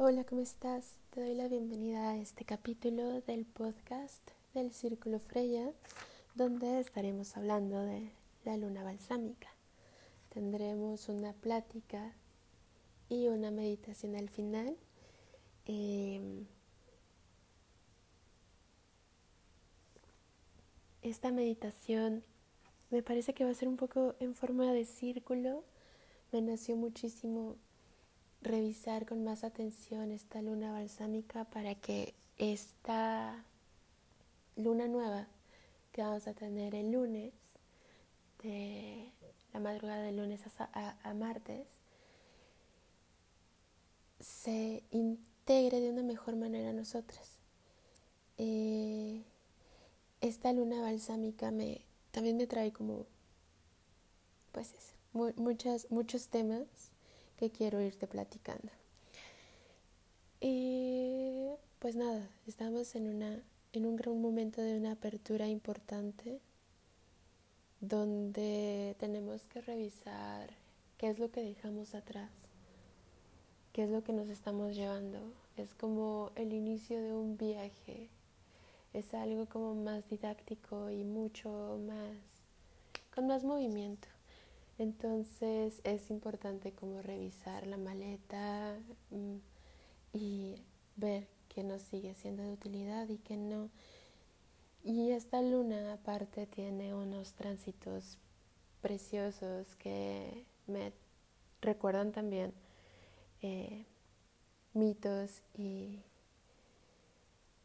[0.00, 0.92] Hola, ¿cómo estás?
[1.10, 4.22] Te doy la bienvenida a este capítulo del podcast
[4.54, 5.72] del Círculo Freya,
[6.36, 8.12] donde estaremos hablando de
[8.44, 9.48] la luna balsámica.
[10.28, 12.12] Tendremos una plática
[13.08, 14.76] y una meditación al final.
[15.66, 16.46] Em,
[21.02, 22.22] esta meditación
[22.90, 25.64] me parece que va a ser un poco en forma de círculo.
[26.30, 27.56] Me nació muchísimo
[28.40, 33.44] revisar con más atención esta luna balsámica para que esta
[34.56, 35.26] luna nueva
[35.92, 37.32] que vamos a tener el lunes,
[38.42, 39.10] de
[39.52, 41.66] la madrugada de lunes a, martes,
[44.20, 47.38] se integre de una mejor manera a nosotras.
[48.36, 49.24] Eh,
[50.20, 53.06] esta luna balsámica me, también me trae como,
[54.52, 54.72] pues
[55.12, 56.62] muchas, muchos temas
[57.38, 58.70] que quiero irte platicando.
[60.40, 61.48] Y
[61.78, 63.40] pues nada, estamos en, una,
[63.72, 66.40] en un gran momento de una apertura importante
[67.80, 70.50] donde tenemos que revisar
[70.98, 72.30] qué es lo que dejamos atrás,
[73.72, 75.32] qué es lo que nos estamos llevando.
[75.56, 78.08] Es como el inicio de un viaje,
[78.92, 82.16] es algo como más didáctico y mucho más,
[83.14, 84.08] con más movimiento.
[84.78, 88.78] Entonces es importante como revisar la maleta
[89.10, 89.36] mm,
[90.12, 90.62] y
[90.96, 93.70] ver que nos sigue siendo de utilidad y que no.
[94.84, 98.18] Y esta luna aparte tiene unos tránsitos
[98.80, 100.92] preciosos que me
[101.60, 102.54] recuerdan también
[103.42, 103.84] eh,
[104.74, 106.00] mitos y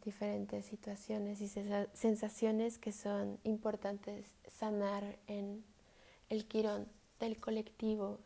[0.03, 1.47] diferentes situaciones y
[1.93, 5.63] sensaciones que son importantes sanar en
[6.29, 6.87] el quirón
[7.23, 8.19] del colectivo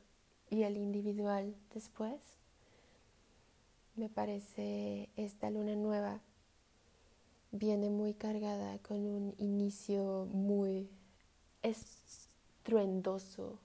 [0.49, 2.19] y el individual después.
[3.95, 6.19] Me parece esta luna nueva
[7.51, 10.89] viene muy cargada con un inicio muy
[11.61, 13.59] estruendoso.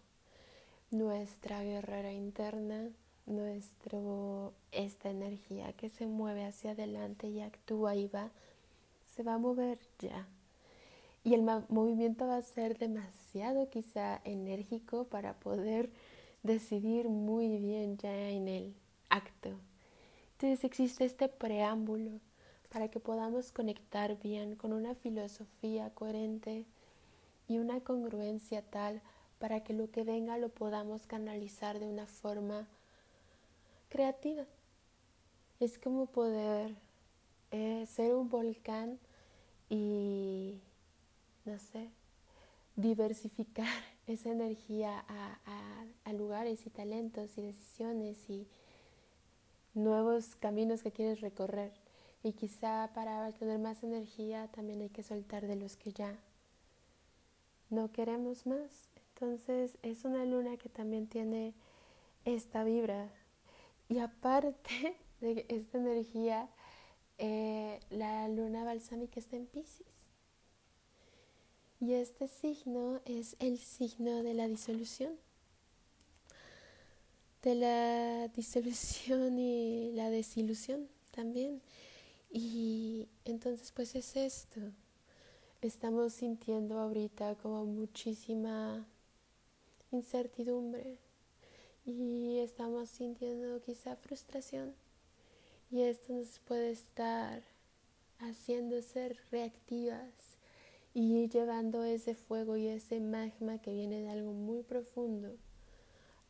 [0.91, 2.91] Nuestra guerrera interna,
[3.25, 8.31] nuestro esta energía que se mueve hacia adelante y actúa y va,
[9.15, 10.29] se va a mover ya
[11.25, 15.91] y el movimiento va a ser demasiado quizá enérgico para poder
[16.43, 18.75] decidir muy bien ya en el
[19.09, 19.51] acto.
[20.33, 22.19] Entonces existe este preámbulo
[22.73, 26.65] para que podamos conectar bien con una filosofía coherente
[27.47, 29.01] y una congruencia tal
[29.39, 32.67] para que lo que venga lo podamos canalizar de una forma
[33.89, 34.45] creativa.
[35.61, 36.75] Es como poder
[37.53, 38.99] eh, ser un volcán
[39.69, 40.61] y
[41.45, 41.91] no sé,
[42.77, 43.67] diversificar
[44.07, 48.47] esa energía a, lugares y talentos y decisiones y
[49.73, 51.73] nuevos caminos que quieres recorrer.
[52.23, 56.19] Y quizá para tener más energía también hay que soltar de los que ya
[57.71, 58.91] no queremos más.
[59.15, 61.55] Entonces es una luna que también tiene
[62.27, 63.09] esta vibra.
[63.89, 66.51] Y aparte de esta energía,
[67.17, 70.02] eh, la luna balsámica está en Pisces.
[71.83, 75.19] Y este signo es el signo de la disolución.
[77.43, 81.61] De la disolución y la desilusión también.
[82.31, 84.61] Y entonces pues es esto.
[85.61, 88.87] Estamos sintiendo ahorita como muchísima
[89.91, 91.01] incertidumbre
[91.85, 94.73] y estamos sintiendo quizá frustración.
[95.73, 97.43] Y esto nos puede estar
[98.21, 100.32] haciendo ser reactivas
[100.95, 105.37] y llevando ese fuego y ese magma que viene de algo muy profundo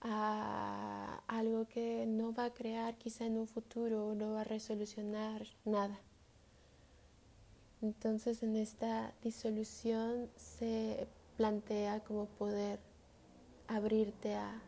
[0.01, 5.47] a algo que no va a crear quizá en un futuro, no va a resolucionar
[5.65, 5.99] nada.
[7.81, 11.07] Entonces en esta disolución se
[11.37, 12.79] plantea como poder
[13.69, 14.61] abrirte a,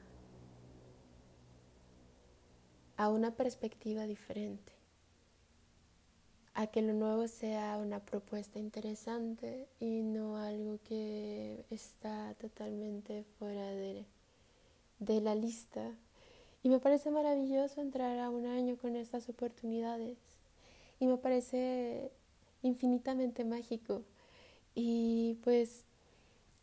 [2.97, 4.74] a una perspectiva diferente
[6.55, 13.67] a que lo nuevo sea una propuesta interesante y no algo que está totalmente fuera
[13.67, 14.05] de,
[15.01, 15.93] de la lista.
[16.63, 20.17] Y me parece maravilloso entrar a un año con estas oportunidades.
[21.01, 22.11] Y me parece
[22.63, 24.03] infinitamente mágico.
[24.75, 25.83] Y pues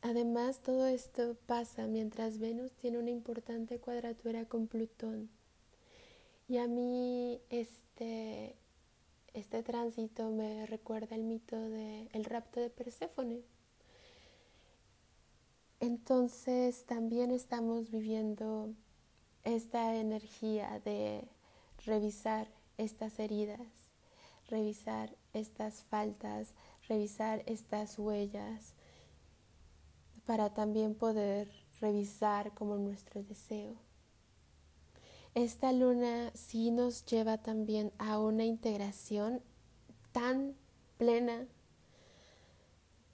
[0.02, 5.30] además todo esto pasa mientras Venus tiene una importante cuadratura con Plutón.
[6.48, 8.56] Y a mí este
[9.34, 13.42] este tránsito me recuerda el mito del el rapto de Perséfone.
[15.80, 18.74] Entonces también estamos viviendo
[19.44, 21.28] esta energía de
[21.86, 22.48] revisar
[22.78, 23.68] estas heridas,
[24.48, 26.54] revisar estas faltas,
[26.88, 28.76] revisar estas huellas,
[30.26, 31.50] para también poder
[31.80, 33.91] revisar como nuestro deseo.
[35.34, 39.42] Esta luna sí nos lleva también a una integración
[40.12, 40.56] tan
[40.98, 41.48] plena,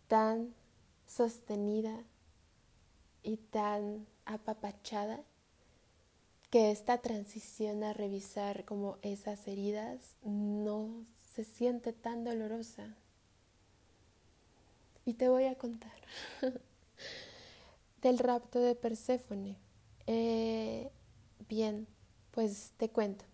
[0.07, 0.55] tan
[1.05, 2.03] sostenida
[3.21, 5.23] y tan apapachada
[6.49, 11.05] que esta transición a revisar como esas heridas no
[11.35, 12.95] se siente tan dolorosa.
[15.05, 16.01] Y te voy a contar
[18.01, 19.55] del rapto de Perséfone.
[20.07, 20.89] Eh,
[21.47, 21.87] bien,
[22.37, 23.25] pues te cuento.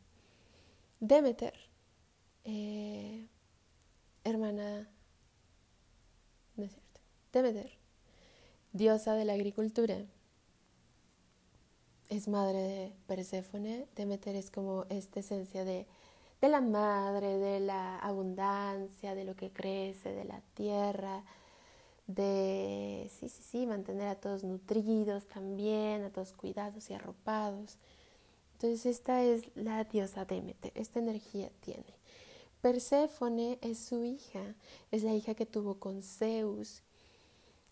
[1.02, 1.54] Demeter,
[2.46, 3.28] eh,
[4.24, 4.90] hermana,
[6.56, 7.02] no es cierto,
[7.34, 7.74] Demeter,
[8.72, 10.06] diosa de la agricultura,
[12.08, 13.88] es madre de Perséfone.
[13.98, 15.86] Demeter es como esta esencia de,
[16.40, 21.26] de la madre, de la abundancia, de lo que crece, de la tierra,
[22.08, 27.78] de, sí, sí, sí, mantener a todos nutridos también, a todos cuidados y arropados.
[28.64, 31.98] Entonces esta es la diosa Demeter, esta energía tiene.
[32.62, 34.56] Perséfone es su hija,
[34.90, 36.82] es la hija que tuvo con Zeus.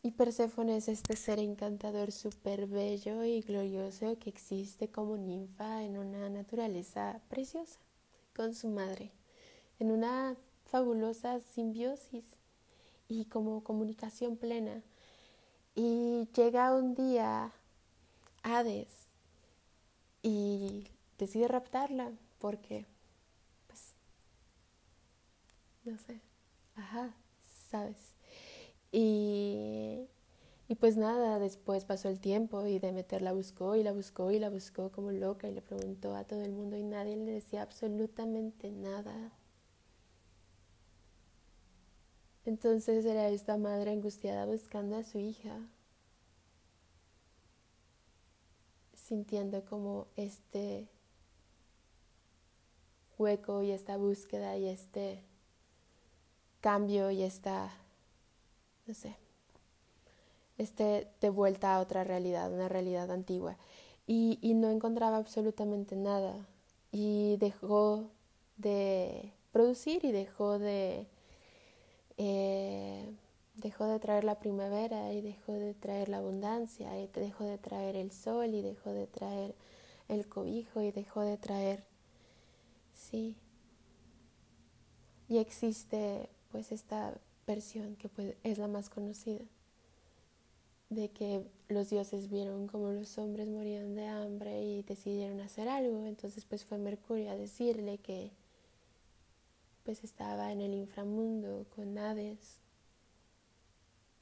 [0.04, 5.98] Y Perséfone es este ser encantador súper bello y glorioso que existe como ninfa en
[5.98, 7.80] una naturaleza preciosa
[8.36, 9.14] con su madre,
[9.80, 10.36] en una
[10.66, 12.26] fabulosa simbiosis
[13.08, 14.84] y como comunicación plena.
[15.74, 17.54] Y llega un día
[18.44, 19.11] Hades
[20.24, 20.88] y
[21.18, 22.86] decide raptarla porque,
[23.68, 23.96] pues,
[25.86, 26.22] no sé,
[26.76, 27.16] ajá,
[27.70, 28.16] sabes.
[28.92, 30.08] Y,
[30.70, 34.40] y pues nada, después pasó el tiempo y Demeter la buscó y la buscó y
[34.40, 37.64] la buscó como loca y le preguntó a todo el mundo y nadie le decía
[37.64, 39.34] absolutamente nada.
[42.46, 45.58] Entonces era esta madre angustiada buscando a su hija,
[49.12, 50.88] sintiendo como este
[53.18, 55.22] hueco y esta búsqueda y este
[56.62, 57.74] cambio y esta,
[58.88, 59.18] no sé,
[60.58, 63.58] este de vuelta a otra realidad, una realidad antigua.
[64.08, 66.48] Y, y no encontraba absolutamente nada.
[66.94, 68.10] Y dejó
[68.56, 71.06] de producir y dejó de
[72.16, 73.14] eh,
[73.62, 77.96] dejó de traer la primavera y dejó de traer la abundancia y dejó de traer
[77.96, 79.56] el sol y dejó de traer
[80.10, 81.84] el cobijo y dejó de traer,
[82.94, 83.38] sí.
[85.30, 87.14] Y existe pues esta
[87.48, 89.46] versión que pues, es la más conocida
[90.90, 96.06] de que los dioses vieron como los hombres morían de hambre y decidieron hacer algo,
[96.06, 98.32] entonces pues fue Mercurio a decirle que
[99.84, 102.61] pues estaba en el inframundo con Hades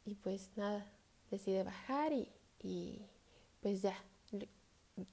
[0.09, 0.85] y pues nada,
[1.29, 3.01] decide bajar y, y
[3.61, 3.95] pues ya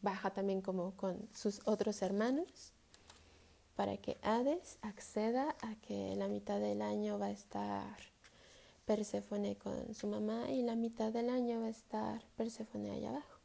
[0.02, 2.72] baja también como con sus otros hermanos
[3.76, 7.96] para que Hades acceda a que la mitad del año va a estar
[8.86, 13.40] Perséfone con su mamá y la mitad del año va a estar Perséfone allá abajo.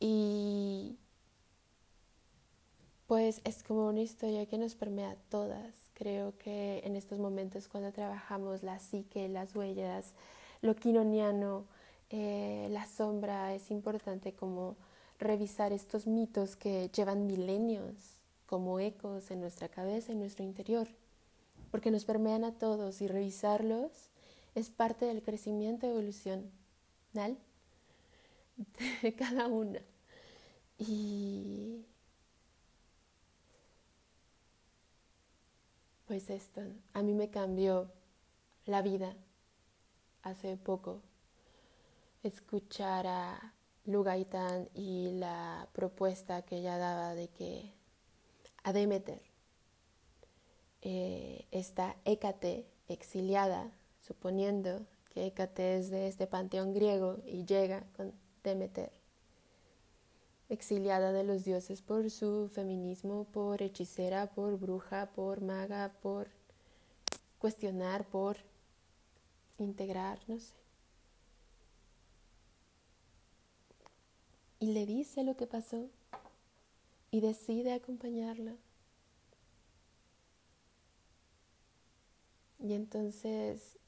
[0.00, 0.98] Y
[3.06, 5.89] pues es como una historia que nos permea a todas.
[6.00, 10.14] Creo que en estos momentos cuando trabajamos la psique, las huellas,
[10.62, 11.66] lo quinoniano,
[12.08, 14.78] eh, la sombra, es importante como
[15.18, 20.88] revisar estos mitos que llevan milenios como ecos en nuestra cabeza y nuestro interior,
[21.70, 23.90] porque nos permean a todos y revisarlos
[24.54, 26.50] es parte del crecimiento y evolución
[29.02, 29.82] de cada una.
[30.78, 31.84] Y
[36.10, 36.60] Pues esto,
[36.92, 37.88] a mí me cambió
[38.64, 39.16] la vida
[40.22, 41.02] hace poco.
[42.24, 47.72] Escuchar a Lugaitán y la propuesta que ella daba de que
[48.64, 49.22] a Demeter,
[50.82, 58.12] eh, esta Hécate exiliada, suponiendo que Hécate es de este panteón griego y llega con
[58.42, 58.90] Demeter,
[60.50, 66.28] exiliada de los dioses por su feminismo, por hechicera, por bruja, por maga, por
[67.38, 68.36] cuestionar, por
[69.58, 70.52] integrar, no sé.
[74.58, 75.88] Y le dice lo que pasó
[77.12, 78.56] y decide acompañarla.
[82.58, 83.78] Y entonces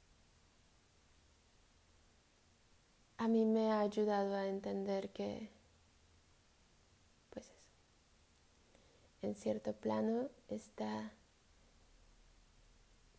[3.18, 5.50] a mí me ha ayudado a entender que
[9.22, 11.12] en cierto plano está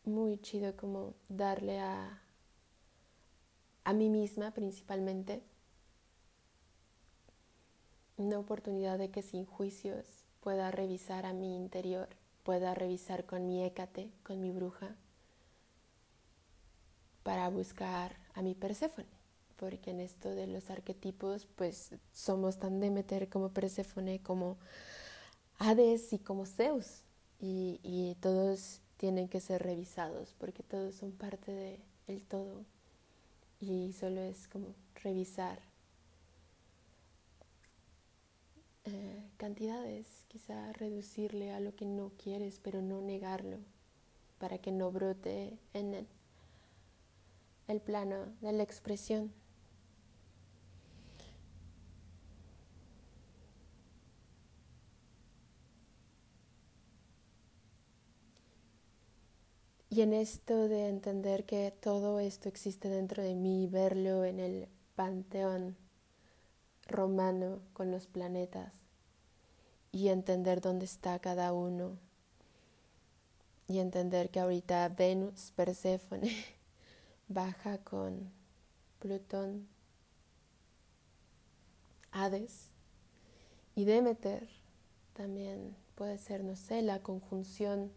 [0.03, 2.21] muy chido como darle a,
[3.85, 5.41] a mí misma principalmente
[8.17, 10.05] una oportunidad de que sin juicios
[10.41, 12.09] pueda revisar a mi interior,
[12.43, 14.95] pueda revisar con mi écate, con mi bruja,
[17.23, 19.07] para buscar a mi Perséfone,
[19.55, 24.57] porque en esto de los arquetipos, pues somos tan Demeter como Perséfone, como
[25.65, 27.03] Hades y como Zeus,
[27.39, 32.65] y, todos tienen que ser revisados, porque todos son parte del el todo,
[33.59, 35.59] y solo es como revisar
[38.85, 43.57] eh, cantidades, quizá reducirle a lo que no quieres, pero no negarlo,
[44.39, 46.07] para que no brote en el
[47.67, 49.31] el plano de la expresión.
[59.93, 64.67] Y en esto de entender que todo esto existe dentro de mí, verlo en el
[64.95, 65.77] panteón
[66.87, 68.73] romano con los planetas
[69.91, 71.99] y entender dónde está cada uno
[73.67, 76.31] y entender que ahorita Venus, Perséfone,
[77.27, 78.31] baja con
[78.97, 79.67] Plutón,
[82.11, 82.71] Hades
[83.75, 84.49] y Demeter.
[85.13, 87.91] También puede ser, no sé, la conjunción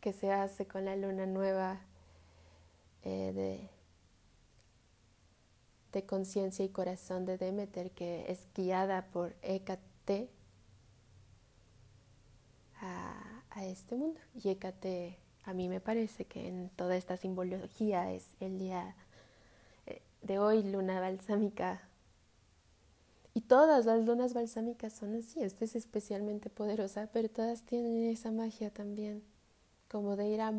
[0.00, 1.80] que se hace con la luna nueva
[3.02, 3.68] eh, de,
[5.92, 10.30] de conciencia y corazón de Demeter, que es guiada por Hécate
[12.80, 14.20] a, a este mundo.
[14.42, 18.94] Y Hécate a mí me parece que en toda esta simbología es el día
[19.86, 21.82] eh, de hoy, luna balsámica.
[23.34, 28.30] Y todas las lunas balsámicas son así, esta es especialmente poderosa, pero todas tienen esa
[28.32, 29.22] magia también,
[29.90, 30.52] como de ir a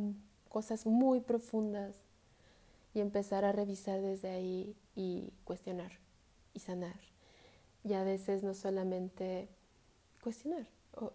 [0.50, 1.96] cosas muy profundas
[2.94, 5.94] y empezar a revisar desde ahí y cuestionar
[6.54, 7.00] y sanar.
[7.84, 9.48] Y a veces no solamente
[10.22, 11.14] cuestionar, o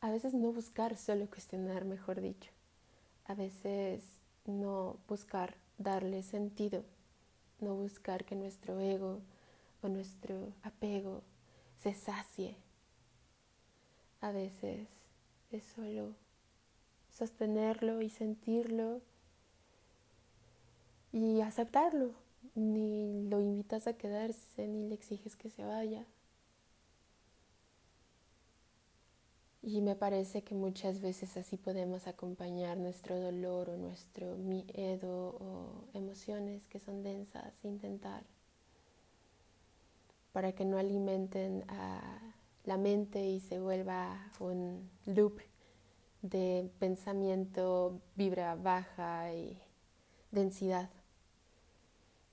[0.00, 2.50] a veces no buscar, solo cuestionar, mejor dicho
[3.26, 4.02] a veces
[4.46, 6.84] no buscar darle sentido,
[7.60, 9.20] no buscar que nuestro ego
[9.82, 11.22] o nuestro apego
[11.78, 12.56] se sacie.
[14.20, 14.88] A veces
[15.50, 16.14] es solo
[17.12, 19.00] sostenerlo y sentirlo
[21.12, 22.14] y aceptarlo.
[22.54, 26.04] Ni lo invitas a quedarse, ni le exiges que se vaya.
[29.62, 35.84] Y me parece que muchas veces así podemos acompañar nuestro dolor o nuestro miedo o
[35.94, 38.24] emociones que son densas, intentar,
[40.32, 45.40] para que no alimenten a la mente y se vuelva un loop
[46.22, 49.60] de pensamiento, vibra baja y
[50.30, 50.90] densidad.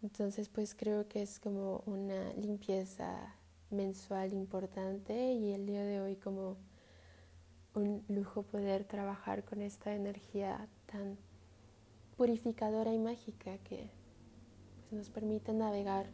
[0.02, 3.36] Entonces, pues creo que es como una limpieza
[3.70, 6.58] mensual importante y el día de hoy como
[7.74, 11.18] un lujo poder trabajar con esta energía tan
[12.18, 13.90] purificadora y mágica que
[14.80, 16.08] pues, nos permite navegar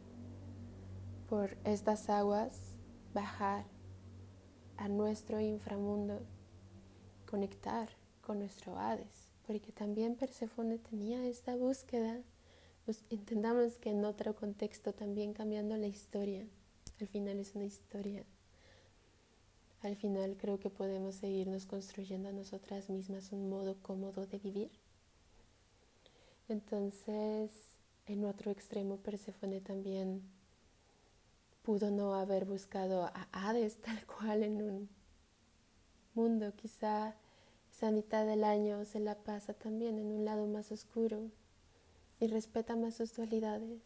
[1.28, 2.76] por estas aguas,
[3.14, 3.64] bajar
[4.76, 6.20] a nuestro inframundo,
[7.26, 7.88] conectar
[8.22, 12.22] con nuestro Hades, porque también Perséfone tenía esta búsqueda.
[12.84, 16.46] Pues entendamos que en otro contexto también cambiando la historia,
[17.00, 18.24] al final es una historia
[19.86, 24.70] al final creo que podemos seguirnos construyendo a nosotras mismas un modo cómodo de vivir.
[26.48, 27.50] Entonces,
[28.06, 30.22] en otro extremo, Perséfone también
[31.62, 34.88] pudo no haber buscado a Hades tal cual en un
[36.16, 36.52] mundo.
[36.56, 37.14] Quizá
[37.70, 41.30] esa mitad del año se la pasa también en un lado más oscuro
[42.18, 43.80] y respeta más sus dualidades.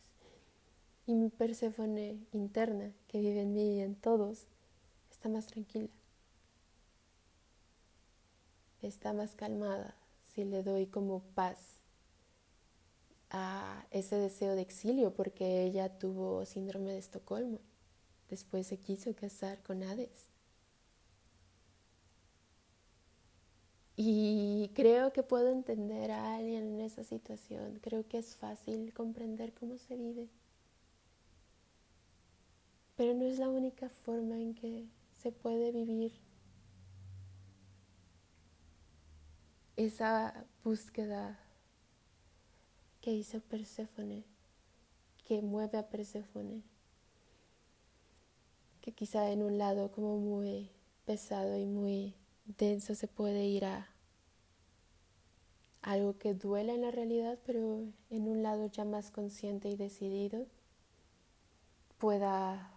[1.07, 4.47] Y mi Perséfone interna, que vive en mí y en todos,
[5.11, 5.89] está más tranquila,
[8.81, 11.81] está más calmada si le doy como paz
[13.31, 17.59] a ese deseo de exilio porque ella tuvo síndrome de Estocolmo.
[18.29, 20.30] Después se quiso casar con Hades.
[24.03, 27.81] Y creo que puedo entender a alguien en esa situación.
[27.83, 30.31] Creo que es fácil comprender cómo se vive.
[32.97, 34.89] Pero no es la única forma en que
[35.19, 36.13] se puede vivir
[39.77, 41.39] esa búsqueda
[43.03, 44.25] que hizo Perséfone,
[45.27, 46.63] que mueve a Perséfone,
[48.81, 50.71] que quizá en un lado como muy
[51.05, 52.15] pesado y muy
[52.47, 53.90] denso se puede ir a
[55.83, 60.47] algo que duele en la realidad, pero en un lado ya más consciente y decidido
[61.99, 62.71] pueda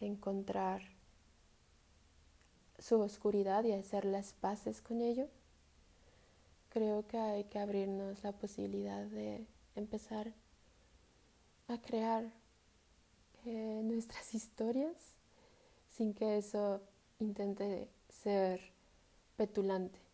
[0.00, 0.82] encontrar
[2.78, 5.28] su oscuridad y hacer las paces con ello.
[6.70, 10.32] Creo que hay que abrirnos la posibilidad de empezar
[11.66, 12.32] a crear
[13.44, 14.96] eh, nuestras historias
[15.90, 16.80] sin que eso
[17.18, 18.60] intente ser
[19.36, 20.07] petulante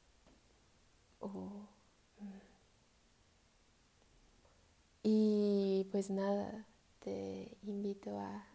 [5.02, 6.64] Y pues nada,
[7.00, 8.46] te invito a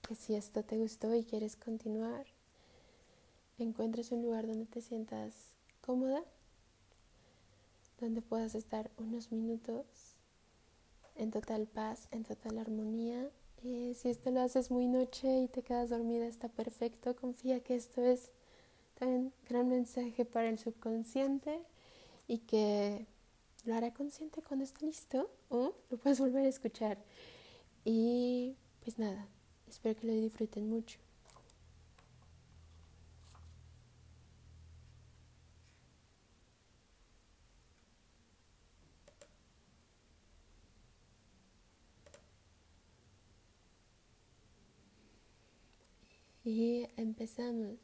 [0.00, 2.26] que si esto te gustó y quieres continuar,
[3.58, 5.34] encuentres un lugar donde te sientas
[5.82, 6.24] cómoda,
[8.00, 9.84] donde puedas estar unos minutos
[11.16, 13.28] en total paz, en total armonía.
[13.62, 17.14] Eh, si esto lo haces muy noche y te quedas dormida, está perfecto.
[17.14, 18.30] Confía que esto es
[19.00, 21.60] un gran mensaje para el subconsciente
[22.28, 23.06] y que
[23.64, 26.98] lo hará consciente cuando esté listo o lo puedes volver a escuchar.
[27.84, 29.26] Y pues nada,
[29.66, 30.98] espero que lo disfruten mucho.
[46.44, 47.78] Y empezamos.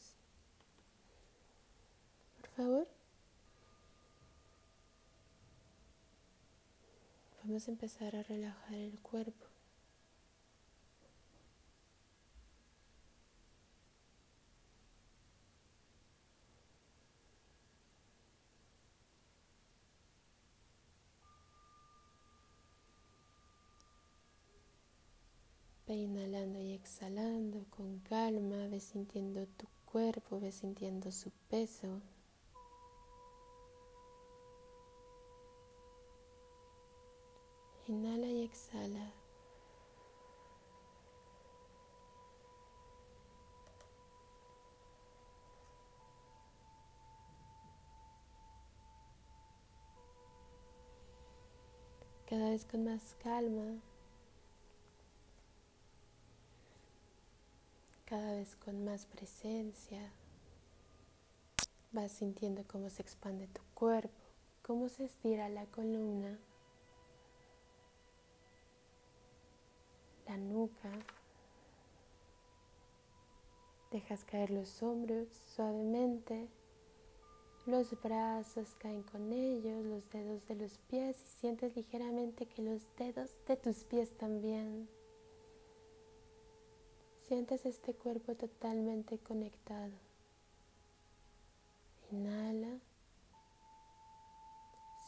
[2.40, 3.03] Por favor.
[7.46, 9.46] Vamos a empezar a relajar el cuerpo.
[25.86, 32.00] Inhalando y exhalando con calma, ve sintiendo tu cuerpo, ve sintiendo su peso.
[37.86, 39.12] Inhala y exhala.
[52.26, 53.76] Cada vez con más calma.
[58.06, 60.10] Cada vez con más presencia.
[61.92, 64.14] Vas sintiendo cómo se expande tu cuerpo,
[64.62, 66.38] cómo se estira la columna.
[70.26, 70.91] La nuca.
[73.91, 76.49] Dejas caer los hombros suavemente.
[77.67, 82.82] Los brazos caen con ellos, los dedos de los pies y sientes ligeramente que los
[82.99, 84.89] dedos de tus pies también.
[87.26, 89.95] Sientes este cuerpo totalmente conectado.
[92.10, 92.78] Inhala.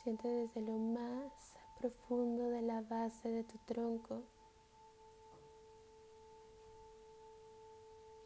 [0.03, 1.33] Siente desde lo más
[1.79, 4.23] profundo de la base de tu tronco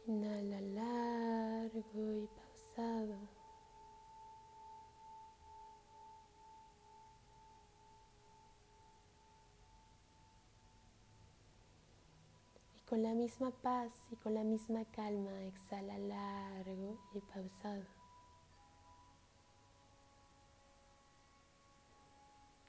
[0.07, 3.17] Inhala largo y pausado.
[12.75, 17.85] Y con la misma paz y con la misma calma exhala largo y pausado.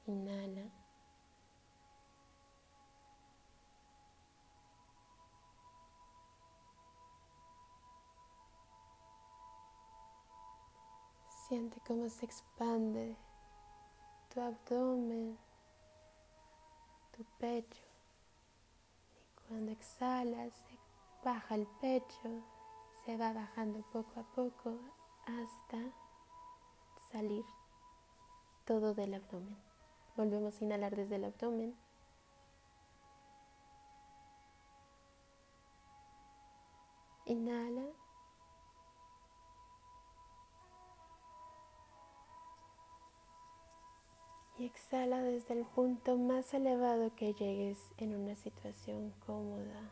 [0.07, 0.82] Inhala.
[11.53, 13.15] Siente cómo se expande
[14.33, 15.37] tu abdomen,
[17.15, 17.85] tu pecho.
[19.37, 20.55] Y cuando exhalas,
[21.23, 22.43] baja el pecho,
[23.05, 24.79] se va bajando poco a poco
[25.27, 25.93] hasta
[27.11, 27.45] salir
[28.65, 29.59] todo del abdomen.
[30.17, 31.77] Volvemos a inhalar desde el abdomen.
[37.27, 38.02] Inhala.
[44.64, 49.90] Exhala desde el punto más elevado que llegues en una situación cómoda.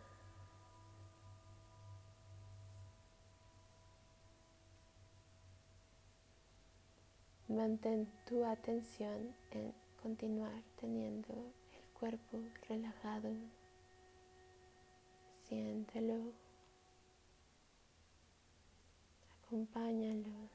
[7.49, 11.35] Mantén tu atención en continuar teniendo
[11.73, 13.35] el cuerpo relajado.
[15.49, 16.33] Siéntelo.
[19.43, 20.49] Acompáñalo.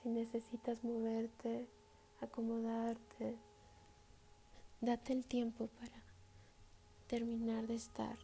[0.00, 1.66] Si necesitas moverte,
[2.20, 3.38] acomodarte.
[4.80, 6.02] Date el tiempo para
[7.06, 8.18] terminar de estar.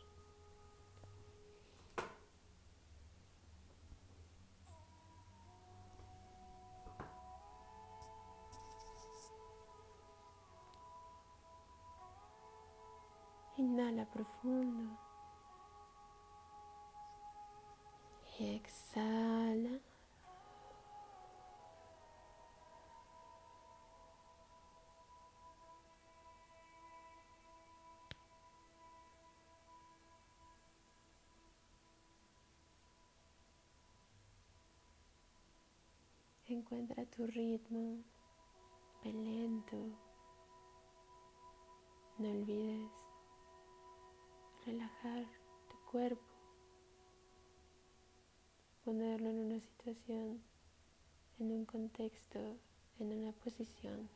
[13.57, 14.99] Inhala profundo.
[18.39, 19.81] Exhala.
[36.55, 37.99] Encuentra tu ritmo,
[39.03, 39.77] lento.
[42.17, 42.93] No olvides
[44.65, 45.27] relajar
[45.69, 46.23] tu cuerpo,
[48.85, 50.41] ponerlo en una situación,
[51.41, 52.39] en un contexto,
[53.01, 54.09] en una posición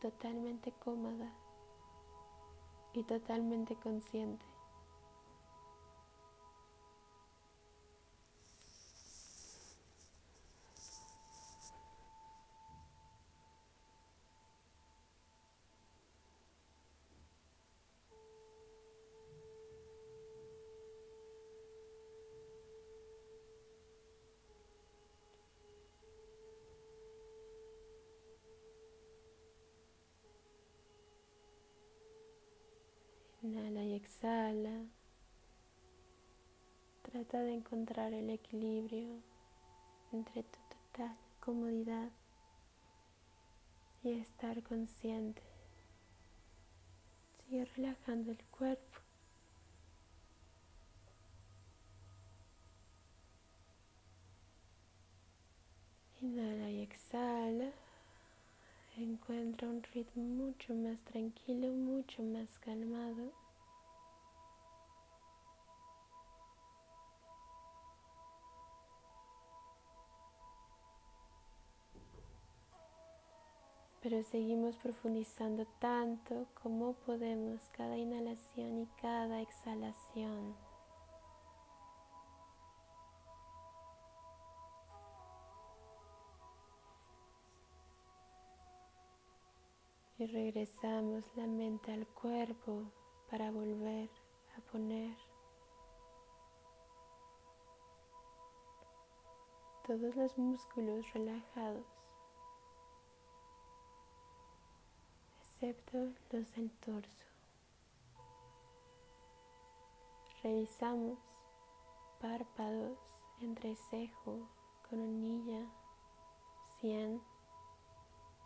[0.00, 1.32] totalmente cómoda
[2.94, 4.46] y totalmente consciente.
[33.46, 34.84] Inhala y exhala.
[37.02, 39.20] Trata de encontrar el equilibrio
[40.12, 42.10] entre tu total comodidad
[44.04, 45.42] y estar consciente.
[47.36, 49.00] Sigue relajando el cuerpo.
[56.20, 57.72] Inhala y exhala.
[58.96, 63.45] Encuentra un ritmo mucho más tranquilo, mucho más calmado.
[74.08, 80.54] Pero seguimos profundizando tanto como podemos cada inhalación y cada exhalación.
[90.18, 92.84] y regresamos la mente al cuerpo
[93.28, 94.08] para volver
[94.56, 95.16] a poner
[99.84, 101.95] todos los músculos relajados,
[105.56, 107.24] excepto los del torso.
[110.42, 111.18] Revisamos
[112.20, 112.98] párpados,
[113.40, 114.46] entrecejo,
[114.90, 115.66] coronilla,
[116.78, 117.22] sien,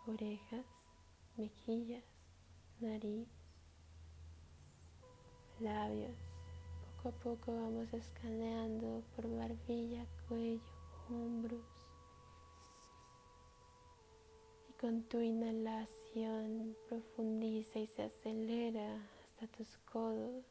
[0.07, 0.65] orejas
[1.37, 2.05] mejillas,
[2.81, 3.27] nariz,
[5.59, 6.17] labios.
[7.03, 10.61] Poco a poco vamos escaneando por barbilla, cuello,
[11.09, 11.61] hombros.
[14.69, 20.43] Y con tu inhalación profundiza y se acelera hasta tus codos.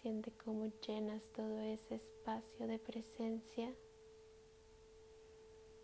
[0.00, 3.74] Siente cómo llenas todo ese espacio de presencia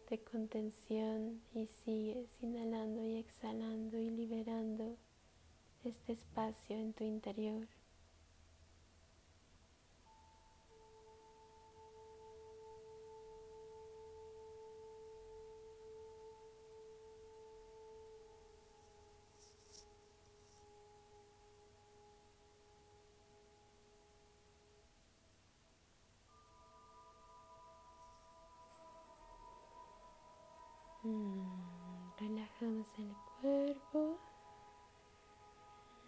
[0.09, 4.97] de contención y sigues inhalando y exhalando y liberando
[5.85, 7.69] este espacio en tu interior.
[32.69, 34.19] El cuerpo.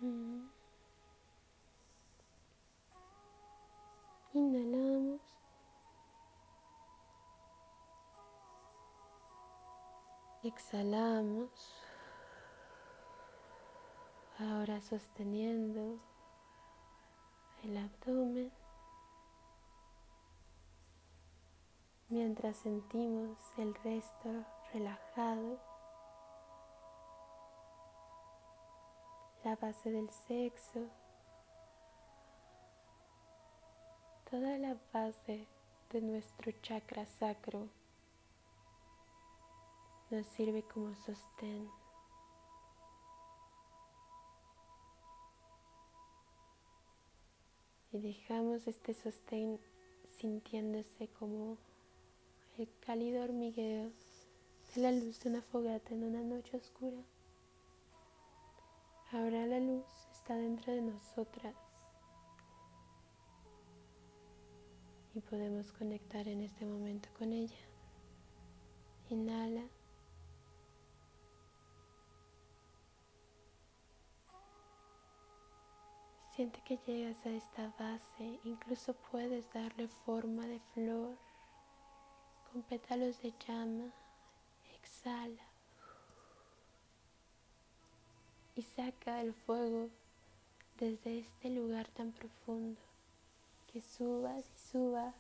[0.01, 0.47] Mm.
[4.35, 5.21] Inhalamos.
[10.43, 11.51] Exhalamos.
[14.39, 15.99] Ahora sosteniendo
[17.63, 18.53] el abdomen.
[22.09, 25.70] Mientras sentimos el resto relajado,
[29.45, 30.87] la base del sexo,
[34.31, 35.47] toda la base
[35.91, 37.69] de nuestro chakra sacro
[40.11, 41.71] nos sirve como sostén.
[47.93, 49.59] Y dejamos este sostén
[50.19, 51.57] sintiéndose como
[52.59, 53.91] el cálido hormigueo
[54.75, 57.03] de la luz de una fogata en una noche oscura.
[59.13, 61.57] Ahora la luz está dentro de nosotras
[65.15, 67.59] y podemos conectar en este momento con ella.
[69.09, 69.65] Inhala.
[76.37, 81.19] Siente que llegas a esta base, incluso puedes darle forma de flor
[82.53, 83.93] con pétalos de llama.
[84.77, 85.50] Exhala
[88.57, 89.89] y saca el fuego
[90.79, 92.81] desde este lugar tan profundo.
[93.73, 95.15] Que subas y suba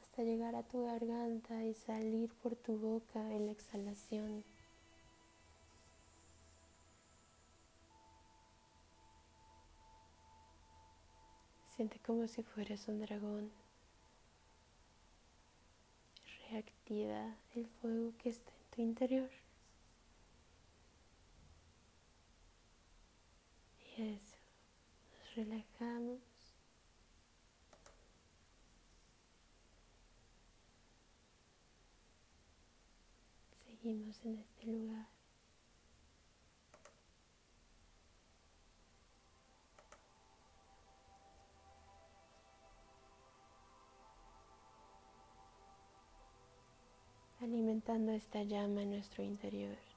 [0.00, 4.44] hasta llegar a tu garganta y salir por tu boca en la exhalación.
[11.74, 13.50] Siente como si fueras un dragón.
[16.50, 19.41] Reactiva el fuego que está en tu interior.
[24.02, 24.36] Eso,
[25.12, 26.20] nos relajamos.
[33.64, 35.12] Seguimos en este lugar.
[47.42, 49.91] alimentando esta llama en nuestro interior.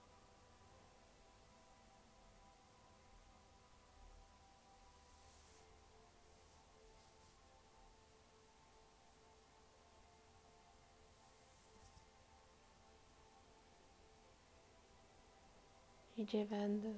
[16.26, 16.94] Llevando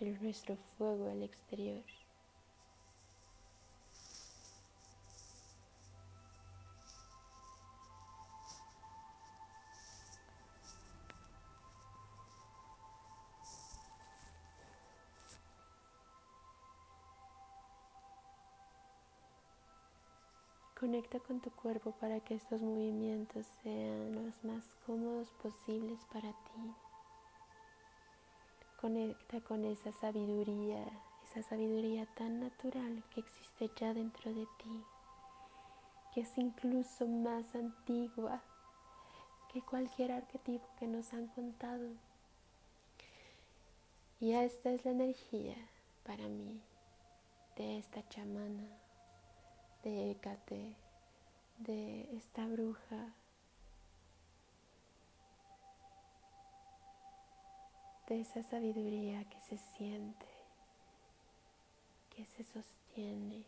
[0.00, 1.82] el nuestro fuego al exterior.
[20.78, 26.85] Conecta con tu cuerpo para que estos movimientos sean los más cómodos posibles para ti.
[28.80, 30.84] Conecta con esa sabiduría,
[31.24, 34.84] esa sabiduría tan natural que existe ya dentro de ti,
[36.14, 38.42] que es incluso más antigua
[39.52, 41.88] que cualquier arquetipo que nos han contado.
[44.20, 45.56] Y esta es la energía
[46.04, 46.60] para mí
[47.56, 48.68] de esta chamana
[49.82, 50.74] de Hécate,
[51.58, 53.14] de esta bruja,
[58.06, 60.26] de esa sabiduría que se siente,
[62.14, 63.44] que se sostiene.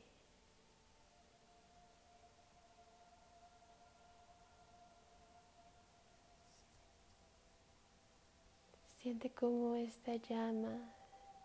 [9.00, 10.76] Siente como esta llama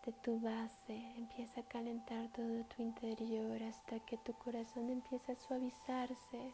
[0.04, 5.36] de tu base empieza a calentar todo tu interior hasta que tu corazón empieza a
[5.36, 6.52] suavizarse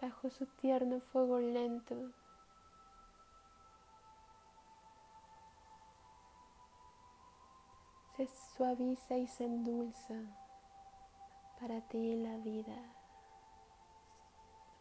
[0.00, 2.12] bajo su tierno fuego lento.
[8.16, 8.26] Se
[8.56, 10.14] suaviza y se endulza
[11.60, 12.94] para ti la vida,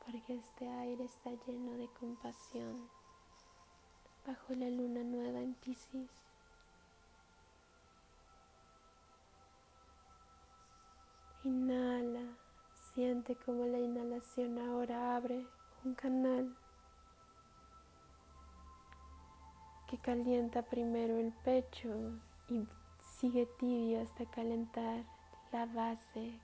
[0.06, 2.90] porque este aire está lleno de compasión
[4.26, 6.10] bajo la luna nueva en Pisces.
[11.44, 12.38] Inhala,
[12.94, 15.46] siente como la inhalación ahora abre
[15.84, 16.56] un canal
[19.90, 21.90] que calienta primero el pecho
[22.48, 22.66] y
[23.20, 25.04] sigue tibio hasta calentar
[25.52, 26.40] la base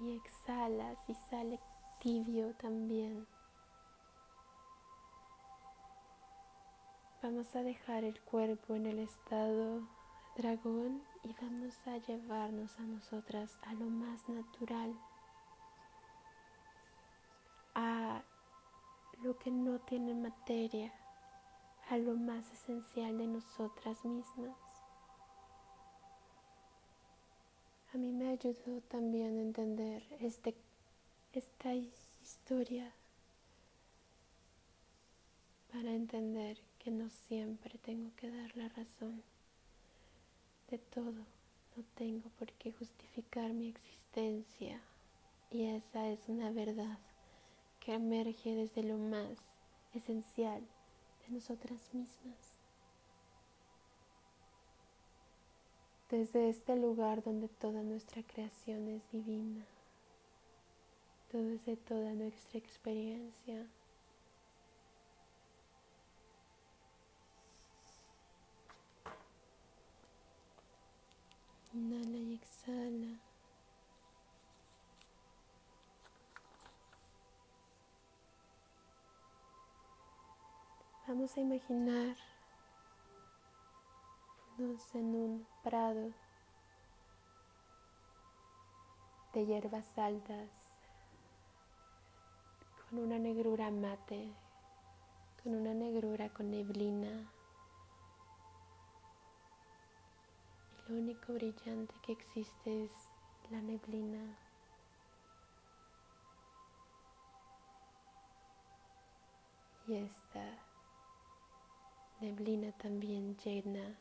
[0.00, 1.58] y exhalas y sale
[2.00, 3.26] tibio también.
[7.22, 9.82] Vamos a dejar el cuerpo en el estado
[10.36, 14.94] dragón y vamos a llevarnos a nosotras a lo más natural,
[17.74, 18.22] a
[19.22, 20.92] lo que no tiene materia,
[21.90, 24.67] a lo más esencial de nosotras mismas.
[27.94, 30.54] A mí me ayudó también a entender este,
[31.32, 32.92] esta historia
[35.72, 39.22] para entender que no siempre tengo que dar la razón
[40.70, 41.24] de todo.
[41.76, 44.82] No tengo por qué justificar mi existencia
[45.50, 46.98] y esa es una verdad
[47.80, 49.38] que emerge desde lo más
[49.94, 50.60] esencial
[51.26, 52.57] de nosotras mismas.
[56.10, 59.64] Desde este lugar donde toda nuestra creación es divina,
[61.32, 63.66] desde toda nuestra experiencia
[71.74, 73.20] Inhala y exhala.
[81.06, 82.16] Vamos a imaginar
[84.58, 86.10] en un prado
[89.32, 90.50] de hierbas altas
[92.90, 94.32] con una negrura mate,
[95.44, 97.30] con una negrura con neblina.
[100.72, 102.90] Y lo único brillante que existe es
[103.50, 104.36] la neblina.
[109.86, 110.58] Y esta
[112.20, 113.96] neblina también llena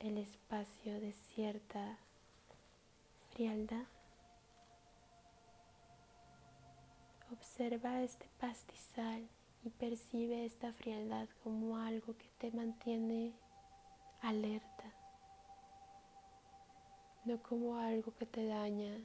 [0.00, 1.98] el espacio de cierta
[3.30, 3.86] frialdad.
[7.32, 9.26] Observa este pastizal
[9.64, 13.32] y percibe esta frialdad como algo que te mantiene
[14.20, 14.84] alerta,
[17.24, 18.98] no como algo que te daña,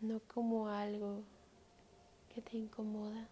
[0.00, 1.22] no como algo
[2.34, 3.28] que te incomoda.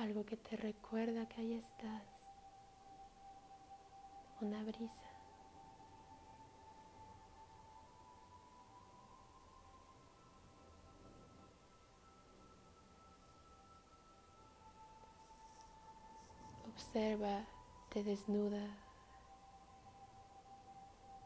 [0.00, 2.02] Algo que te recuerda que ahí estás,
[4.40, 4.94] una brisa.
[16.66, 17.44] Observa,
[17.90, 18.74] te desnuda,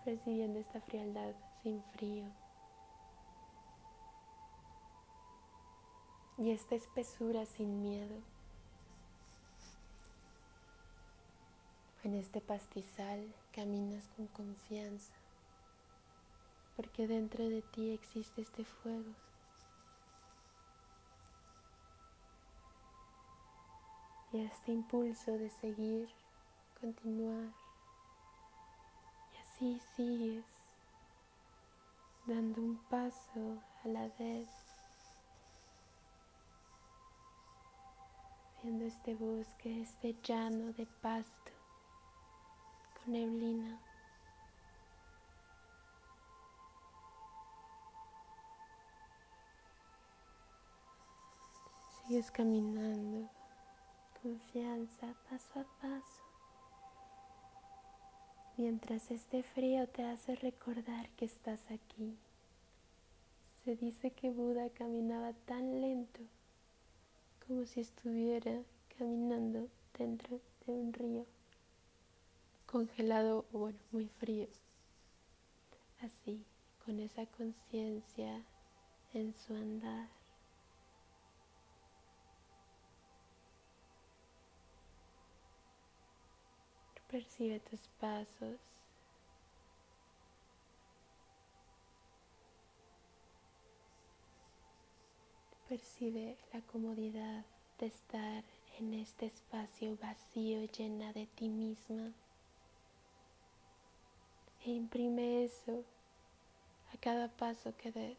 [0.05, 1.33] percibiendo esta frialdad
[1.63, 2.27] sin frío.
[6.39, 8.34] Y esta espesura sin miedo.
[12.05, 15.15] En este pastizal caminas con confianza,
[16.77, 19.11] porque dentro de ti existe este fuego.
[24.35, 26.11] Y este impulso de seguir,
[26.79, 27.55] continuar.
[29.33, 30.45] Y así sigues,
[32.27, 34.47] dando un paso a la vez,
[38.63, 41.54] viendo este bosque, este llano de pasto
[43.07, 43.79] neblina.
[52.07, 53.31] Sigues caminando,
[54.23, 56.23] confianza, paso a paso,
[58.57, 62.19] mientras este frío te hace recordar que estás aquí.
[63.65, 66.21] Se dice que Buda caminaba tan lento
[67.47, 68.61] como si estuviera
[68.99, 71.27] caminando dentro de un río
[72.75, 74.49] congelado o bueno, muy frío.
[76.01, 76.45] Así,
[76.85, 78.43] con esa conciencia
[79.13, 80.09] en su andar.
[87.09, 88.59] Percibe tus pasos.
[95.69, 97.45] Percibe la comodidad
[97.79, 98.43] de estar
[98.81, 102.13] en este espacio vacío llena de ti misma
[104.67, 105.85] e imprime eso
[106.93, 108.17] a cada paso que des.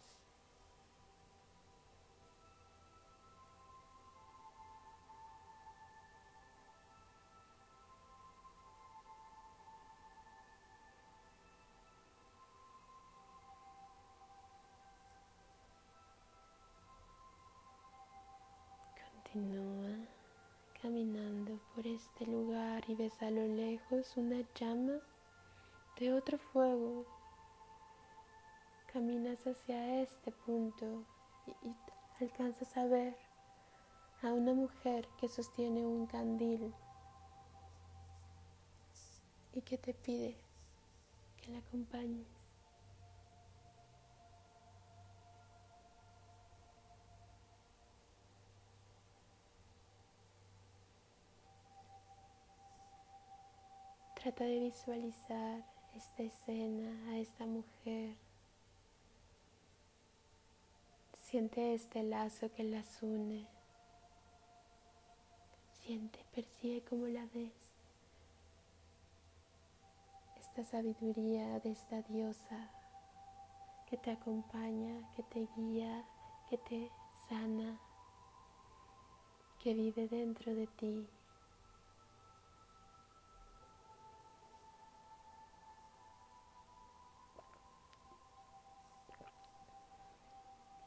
[19.33, 19.97] Continúa
[20.81, 24.99] caminando por este lugar y ves a lo lejos una llama
[25.99, 27.05] de otro fuego.
[28.91, 31.05] Caminas hacia este punto
[31.63, 31.75] y,
[32.21, 33.15] alcanzas a ver
[34.21, 36.73] a una mujer que sostiene un candil
[39.53, 40.37] y que te pide
[41.37, 42.27] que la acompañes.
[54.15, 58.15] Trata de visualizar esta escena, a esta mujer.
[61.23, 63.47] Siente este lazo que las une.
[65.81, 67.53] Siente, percibe cómo la ves.
[70.39, 72.69] Esta sabiduría de esta diosa
[73.89, 76.05] que te acompaña, que te guía,
[76.49, 76.91] que te
[77.29, 77.79] sana,
[79.59, 81.07] que vive dentro de ti.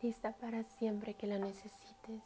[0.09, 2.23] Lista para siempre que la necesites.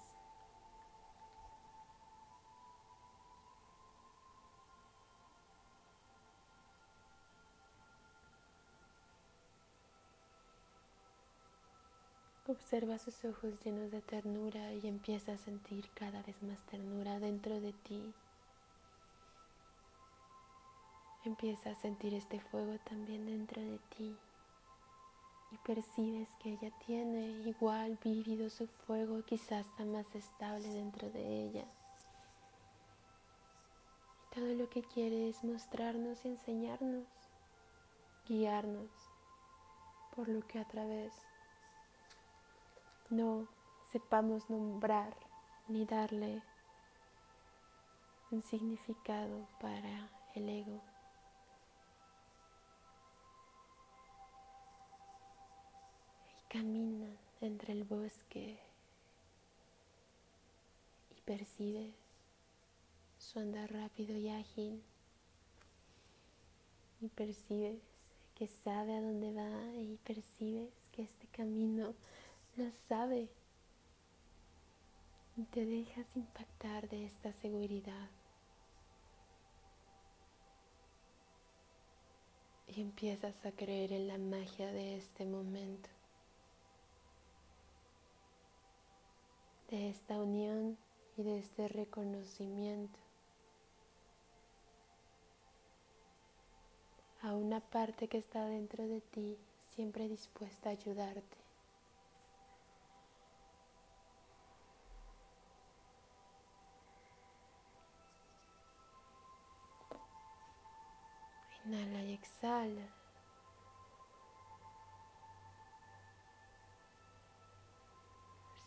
[12.47, 17.61] Observa sus ojos llenos de ternura y empieza a sentir cada vez más ternura dentro
[17.61, 18.15] de ti.
[21.25, 24.17] Empieza a sentir este fuego también dentro de ti
[25.53, 31.45] y percibes que ella tiene igual vivido su fuego, quizás está más estable dentro de
[31.45, 31.65] ella.
[34.35, 37.07] Todo lo que quiere es mostrarnos y enseñarnos,
[38.27, 38.91] guiarnos
[40.17, 41.13] por lo que a través
[43.11, 43.47] no
[43.91, 45.15] sepamos nombrar
[45.69, 46.43] ni darle
[48.31, 50.92] un significado para el ego.
[56.53, 57.09] Camina
[57.41, 58.59] entre el bosque
[61.17, 61.95] y percibe
[63.17, 64.83] su andar rápido y ágil.
[67.01, 67.81] Y percibes
[68.35, 71.95] que sabe a dónde va y percibes que este camino
[72.57, 73.31] lo sabe.
[75.39, 78.11] Y te dejas impactar de esta seguridad.
[82.67, 85.89] Y empiezas a creer en la magia de este momento.
[89.73, 90.77] De esta unión
[91.17, 92.99] y de este reconocimiento
[97.23, 99.39] a una parte que está dentro de ti
[99.75, 101.39] siempre dispuesta a ayudarte.
[111.65, 113.02] Inhala y exhala.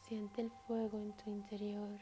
[0.07, 1.99] Siente el fuego en tu interior.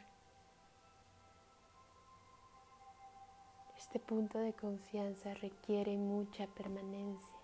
[3.78, 7.34] Este punto de confianza requiere mucha permanencia.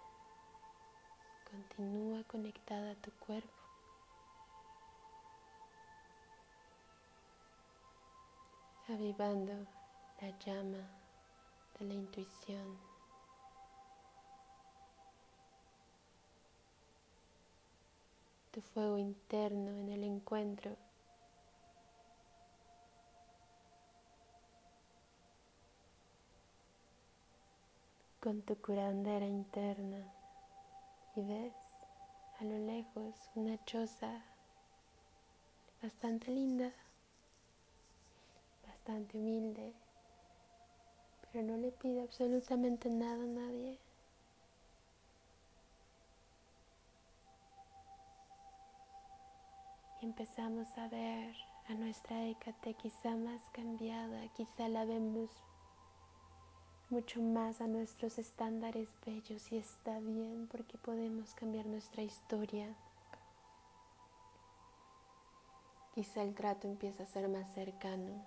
[1.50, 3.60] Continúa conectada a tu cuerpo.
[8.88, 9.52] avivando
[10.20, 10.84] la llama
[11.78, 12.89] de la intuición.
[18.50, 20.76] Tu fuego interno en el encuentro.
[28.20, 30.12] con tu curandera interna
[31.16, 31.54] y ves
[32.38, 34.22] a lo lejos una choza
[35.82, 36.70] bastante linda,
[38.66, 39.72] bastante humilde,
[41.32, 43.78] pero no le pide absolutamente nada a nadie.
[50.02, 51.36] Empezamos a ver
[51.68, 55.30] a nuestra Hécate quizá más cambiada, quizá la vemos
[56.88, 62.74] mucho más a nuestros estándares bellos y está bien porque podemos cambiar nuestra historia.
[65.94, 68.24] Quizá el trato empieza a ser más cercano.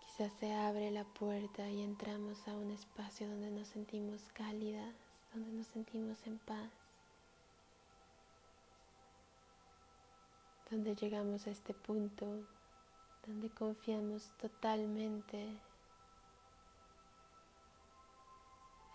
[0.00, 4.94] Quizá se abre la puerta y entramos a un espacio donde nos sentimos cálidas,
[5.32, 6.79] donde nos sentimos en paz.
[10.70, 12.26] Donde llegamos a este punto,
[13.26, 15.58] donde confiamos totalmente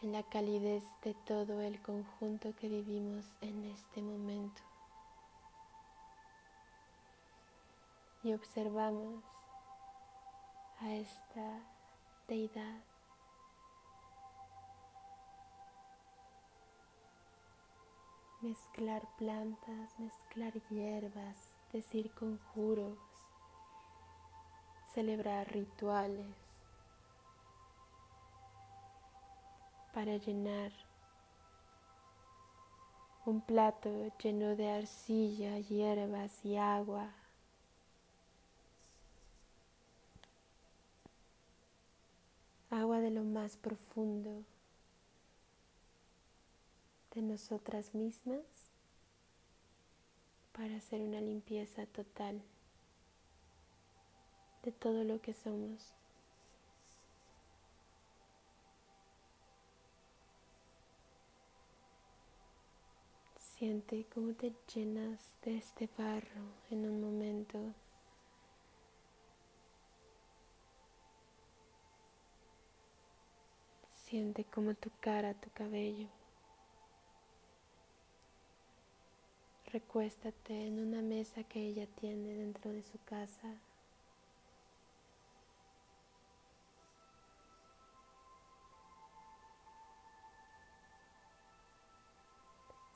[0.01, 4.61] en la calidez de todo el conjunto que vivimos en este momento.
[8.23, 9.23] Y observamos
[10.79, 11.59] a esta
[12.27, 12.81] deidad
[18.41, 22.97] mezclar plantas, mezclar hierbas, decir conjuros,
[24.93, 26.25] celebrar rituales
[29.93, 30.71] para llenar
[33.25, 37.09] un plato lleno de arcilla, hierbas y agua.
[42.69, 44.43] Agua de lo más profundo
[47.13, 48.64] de nosotras mismas
[50.55, 52.41] para hacer una limpieza total
[54.63, 55.93] de todo lo que somos.
[63.37, 67.59] Siente cómo te llenas de este barro en un momento.
[74.05, 76.07] Siente como tu cara, tu cabello
[79.75, 83.59] recuéstate en una mesa que ella tiene dentro de su casa.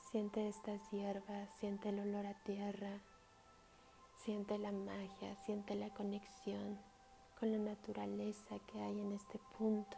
[0.10, 3.02] Siente estas hierbas, siente el olor a tierra,
[4.24, 6.80] siente la magia, siente la conexión
[7.42, 9.98] con la naturaleza que hay en este punto.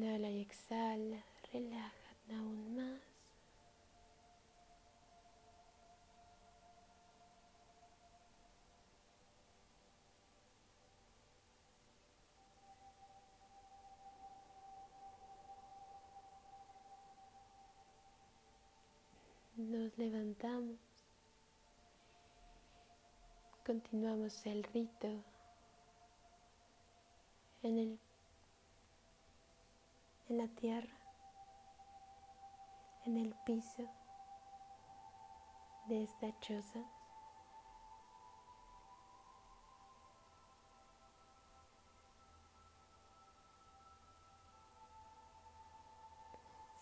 [0.00, 1.22] Inhala y exhala,
[1.52, 3.02] relájate aún más.
[19.56, 20.78] Nos levantamos.
[23.66, 25.22] Continuamos el rito
[27.62, 28.09] en el
[30.30, 30.96] en la tierra,
[33.04, 33.82] en el piso
[35.88, 36.84] de esta choza.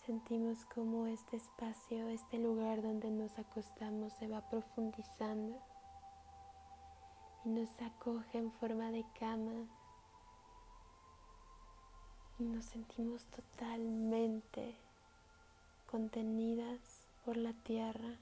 [0.05, 5.59] Sentimos como este espacio, este lugar donde nos acostamos se va profundizando
[7.45, 9.67] y nos acoge en forma de cama
[12.39, 14.73] y nos sentimos totalmente
[15.91, 16.79] contenidas
[17.25, 18.15] por la tierra,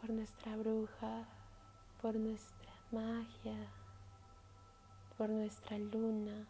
[0.00, 1.24] por nuestra bruja,
[2.02, 3.70] por nuestra magia,
[5.16, 6.46] por nuestra luna,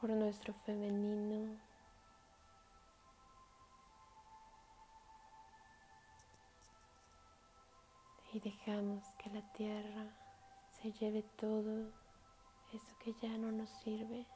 [0.00, 1.60] por nuestro femenino.
[8.32, 10.06] Y dejamos que la tierra
[10.80, 12.01] se lleve todo
[12.72, 14.26] eso que ya no nos sirve.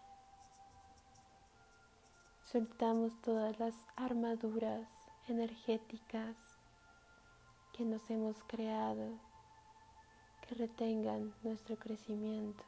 [2.42, 4.88] Soltamos todas las armaduras
[5.28, 6.36] energéticas
[7.72, 9.18] que nos hemos creado
[10.46, 12.64] que retengan nuestro crecimiento.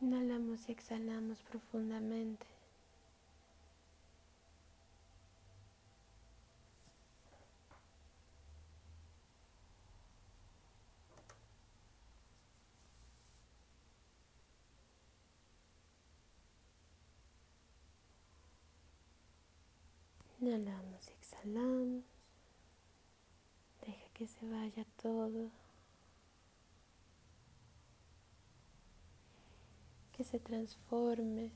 [0.00, 2.51] Inhalamos y exhalamos profundamente.
[20.42, 22.02] Inhalamos y exhalamos.
[23.80, 25.52] Deja que se vaya todo.
[30.10, 31.52] Que se transforme.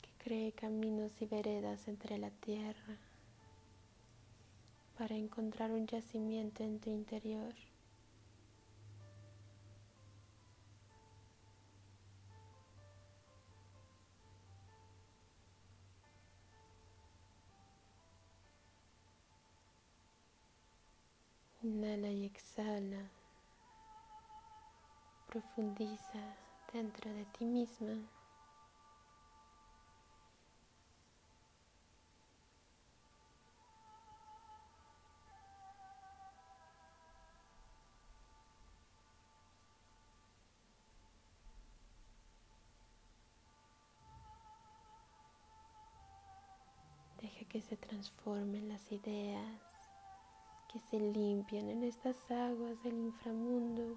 [0.00, 3.07] Que cree caminos y veredas entre la tierra
[4.98, 7.54] para encontrar un yacimiento en tu interior.
[21.62, 23.08] Inhala y exhala.
[25.28, 26.36] Profundiza
[26.72, 27.94] dentro de ti misma.
[48.08, 49.60] Transformen las ideas,
[50.72, 53.96] que se limpian en estas aguas del inframundo.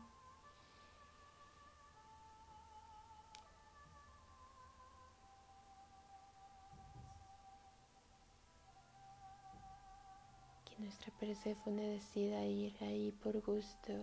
[10.66, 13.94] Que nuestra Perséfone decida ir ahí por gusto.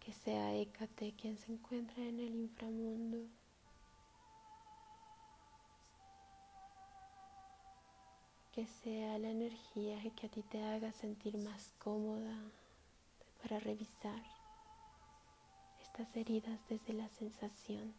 [0.00, 3.39] Que sea Hécate quien se encuentra en el inframundo.
[8.52, 12.36] Que sea la energía que a ti te haga sentir más cómoda
[13.42, 14.22] para revisar
[15.80, 17.94] estas heridas desde la sensación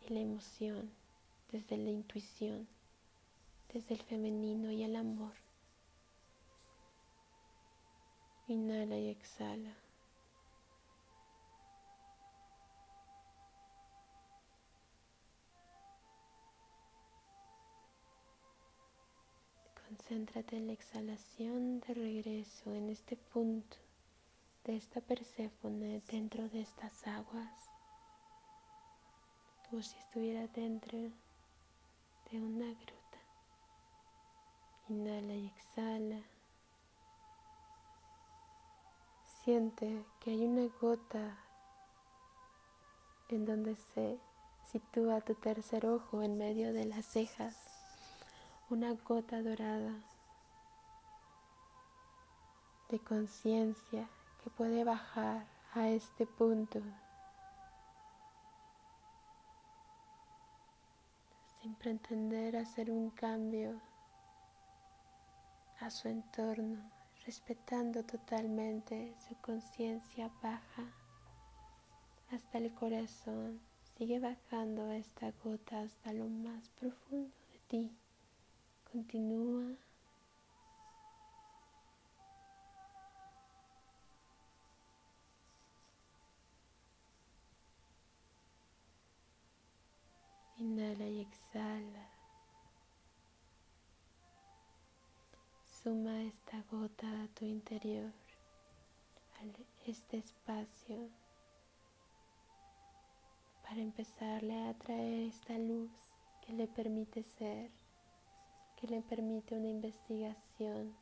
[0.00, 0.90] y la emoción,
[1.52, 2.66] desde la intuición,
[3.72, 5.34] desde el femenino y el amor.
[8.48, 9.85] Inhala y exhala.
[20.06, 23.76] Concéntrate en la exhalación de regreso en este punto
[24.64, 27.50] de esta Perséfone dentro de estas aguas,
[29.68, 30.96] como si estuviera dentro
[32.30, 33.18] de una gruta.
[34.90, 36.22] Inhala y exhala.
[39.42, 41.36] Siente que hay una gota
[43.28, 44.20] en donde se
[44.70, 47.75] sitúa tu tercer ojo en medio de las cejas,
[48.68, 49.94] una gota dorada
[52.88, 54.08] de conciencia
[54.42, 56.80] que puede bajar a este punto
[61.60, 63.80] sin pretender hacer un cambio
[65.78, 66.90] a su entorno,
[67.24, 70.92] respetando totalmente su conciencia baja
[72.32, 73.60] hasta el corazón.
[73.96, 77.96] Sigue bajando esta gota hasta lo más profundo de ti.
[78.92, 79.76] Continúa.
[90.58, 92.08] Inhala y exhala.
[95.82, 98.10] Suma esta gota a tu interior,
[99.38, 101.10] a este espacio
[103.62, 105.90] para empezarle a traer esta luz
[106.44, 107.70] que le permite ser,
[108.76, 110.94] que le permite una investigación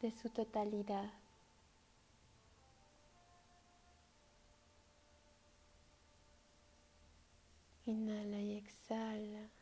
[0.00, 1.12] de su totalidad.
[7.86, 9.53] Inhala y exhala.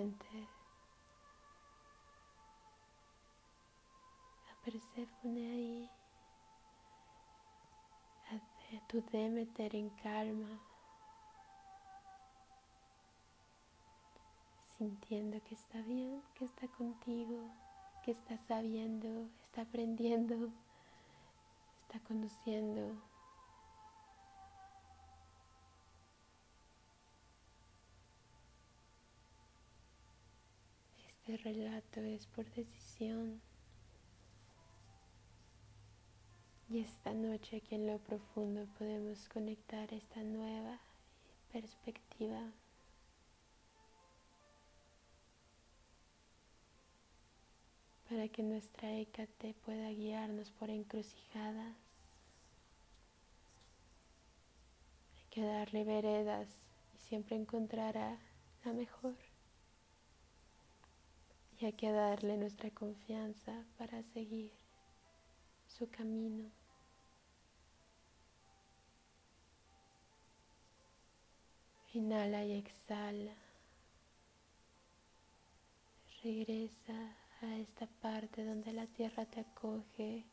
[0.00, 0.48] Siente.
[4.50, 5.90] A Perséfone ahí,
[8.30, 10.58] a tu Demeter en calma,
[14.78, 17.50] sintiendo que está bien, que está contigo,
[18.02, 20.50] que está sabiendo, está aprendiendo,
[21.82, 23.09] está conduciendo.
[31.30, 33.40] Este relato es por decisión.
[36.68, 40.80] Y esta noche aquí en lo profundo podemos conectar esta nueva
[41.52, 42.50] perspectiva.
[48.08, 51.76] Para que nuestra Hécate pueda guiarnos por encrucijadas.
[55.14, 56.48] Hay que darle veredas
[56.96, 58.18] y siempre encontrará
[58.64, 59.29] la mejor
[61.60, 64.50] y hay que darle nuestra confianza para seguir
[65.66, 66.50] su camino.
[71.92, 73.34] Inhala y exhala.
[76.22, 80.24] Regresa a esta parte donde la tierra te acoge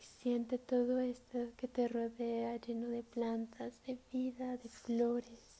[0.00, 5.53] y siente todo esto que te rodea lleno de plantas, de vida, de flores.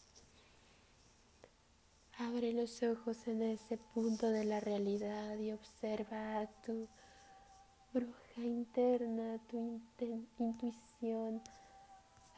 [2.18, 6.86] Abre los ojos en ese punto de la realidad y observa a tu
[7.92, 9.80] bruja interna, a tu
[10.38, 11.42] intuición,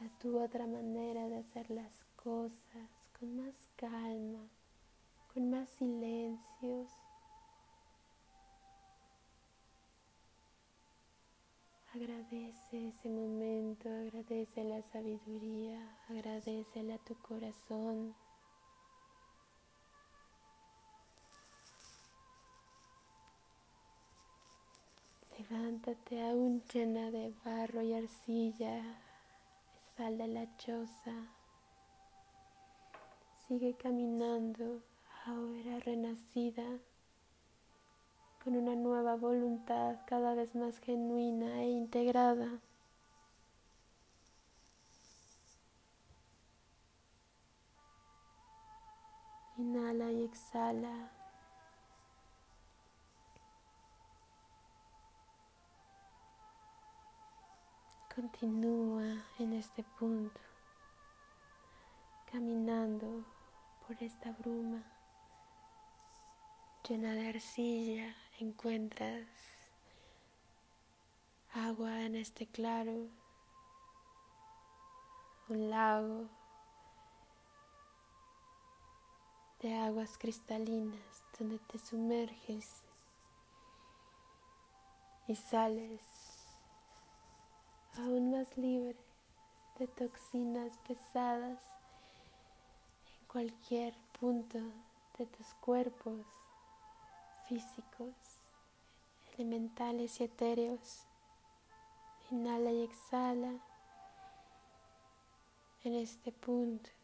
[0.01, 2.89] a tu otra manera de hacer las cosas
[3.21, 4.49] con más calma,
[5.35, 6.89] con más silencios.
[11.95, 18.15] Agradece ese momento, agradece la sabiduría, agradecele a tu corazón.
[25.39, 28.83] Levántate aún llena de barro y arcilla,
[29.79, 31.15] espalda lachosa.
[33.47, 34.81] Sigue caminando,
[35.27, 36.79] ahora renacida,
[38.43, 42.61] con una nueva voluntad cada vez más genuina e integrada.
[49.59, 51.16] Inhala y exhala.
[58.17, 59.05] Continúa
[59.39, 60.41] en este punto,
[62.33, 63.23] caminando
[63.87, 64.83] por esta bruma
[66.89, 68.17] llena de arcilla.
[68.41, 69.29] Encuentras
[71.53, 73.11] agua en este claro,
[75.51, 76.31] un lago
[79.61, 82.83] de aguas cristalinas donde te sumerges
[85.29, 86.16] y sales
[87.99, 88.97] aún más libre
[89.79, 91.59] de toxinas pesadas
[93.21, 94.59] en cualquier punto
[95.19, 96.27] de tus cuerpos
[97.49, 98.15] físicos,
[99.35, 101.07] elementales y etéreos.
[102.31, 103.53] Inhala y exhala
[105.85, 106.96] en este punto.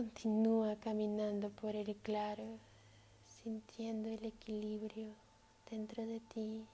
[0.00, 2.58] Continúa caminando por el claro,
[3.26, 5.12] sintiendo el equilibrio
[5.70, 6.64] dentro de ti,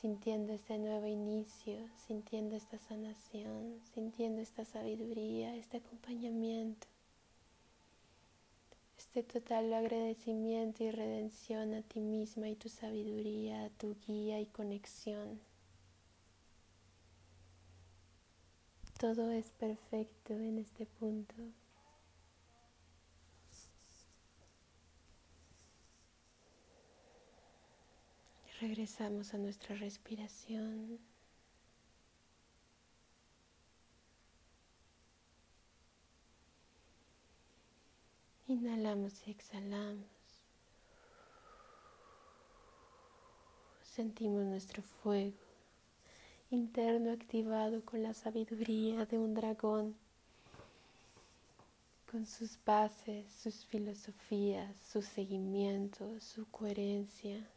[0.00, 6.88] sintiendo este nuevo inicio, sintiendo esta sanación, sintiendo esta sabiduría, este acompañamiento,
[8.98, 14.46] este total agradecimiento y redención a ti misma y tu sabiduría, a tu guía y
[14.46, 15.51] conexión.
[19.02, 21.34] Todo es perfecto en este punto.
[28.60, 31.00] Regresamos a nuestra respiración.
[38.46, 40.06] Inhalamos y exhalamos.
[43.82, 45.51] Sentimos nuestro fuego
[46.54, 49.94] interno activado con la sabiduría de un dragón,
[52.10, 57.48] con sus bases, sus filosofías, su seguimiento, su coherencia.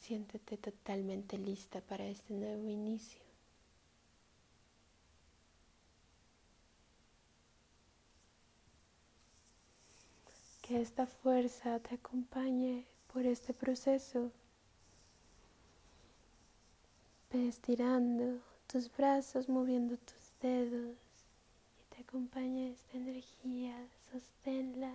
[0.00, 3.25] Siéntete totalmente lista para este nuevo inicio.
[10.66, 14.32] Que esta fuerza te acompañe por este proceso.
[17.32, 20.96] Ve estirando tus brazos, moviendo tus dedos
[21.78, 23.76] y te acompaña esta energía.
[24.10, 24.92] Sosténla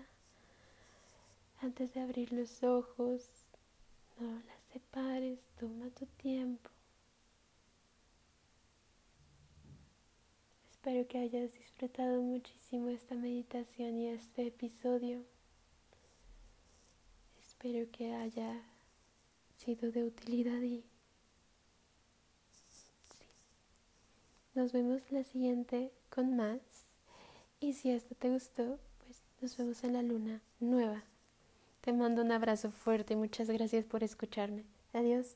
[1.61, 3.21] antes de abrir los ojos.
[4.19, 6.69] No la separes, toma tu tiempo.
[10.69, 15.23] Espero que hayas disfrutado muchísimo esta meditación y este episodio.
[17.63, 18.59] Espero que haya
[19.55, 20.83] sido de utilidad y
[24.55, 26.59] nos vemos la siguiente con más.
[27.59, 31.03] Y si esto te gustó, pues nos vemos en la luna nueva.
[31.81, 34.63] Te mando un abrazo fuerte y muchas gracias por escucharme.
[34.93, 35.35] Adiós.